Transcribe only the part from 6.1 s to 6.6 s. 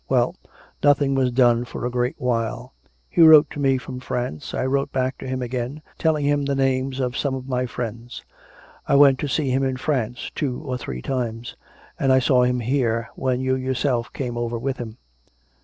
him the